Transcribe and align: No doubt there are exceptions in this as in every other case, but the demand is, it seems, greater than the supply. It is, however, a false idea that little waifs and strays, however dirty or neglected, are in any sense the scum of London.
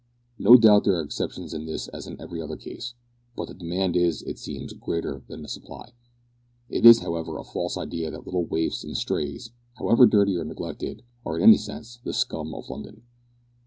No 0.39 0.55
doubt 0.55 0.85
there 0.85 0.95
are 0.95 1.03
exceptions 1.03 1.53
in 1.53 1.67
this 1.67 1.87
as 1.89 2.07
in 2.07 2.19
every 2.19 2.41
other 2.41 2.57
case, 2.57 2.95
but 3.37 3.47
the 3.49 3.53
demand 3.53 3.95
is, 3.95 4.23
it 4.23 4.39
seems, 4.39 4.73
greater 4.73 5.21
than 5.27 5.43
the 5.43 5.47
supply. 5.47 5.91
It 6.71 6.87
is, 6.87 7.01
however, 7.01 7.37
a 7.37 7.43
false 7.43 7.77
idea 7.77 8.09
that 8.09 8.25
little 8.25 8.45
waifs 8.45 8.83
and 8.83 8.97
strays, 8.97 9.51
however 9.77 10.07
dirty 10.07 10.35
or 10.37 10.43
neglected, 10.43 11.03
are 11.23 11.37
in 11.37 11.43
any 11.49 11.57
sense 11.57 11.99
the 12.03 12.13
scum 12.13 12.55
of 12.55 12.67
London. 12.71 13.03